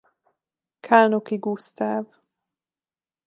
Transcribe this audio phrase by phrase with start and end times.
[0.79, 2.05] Kálnoky Gusztáv.